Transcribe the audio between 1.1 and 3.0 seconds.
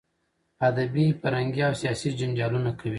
فرهنګي او سیاسي جنجالونه کوي.